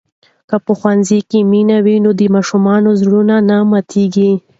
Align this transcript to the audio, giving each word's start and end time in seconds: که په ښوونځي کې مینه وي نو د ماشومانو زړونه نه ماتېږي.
که 0.49 0.55
په 0.65 0.71
ښوونځي 0.79 1.19
کې 1.29 1.39
مینه 1.51 1.77
وي 1.85 1.97
نو 2.05 2.11
د 2.19 2.21
ماشومانو 2.35 2.89
زړونه 3.01 3.35
نه 3.49 3.57
ماتېږي. 3.69 4.31